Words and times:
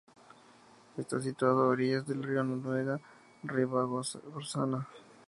Está 0.97 1.21
situado 1.21 1.61
a 1.61 1.67
orillas 1.67 2.07
del 2.07 2.23
río 2.23 2.43
Noguera 2.43 2.99
Ribagorzana. 3.43 4.87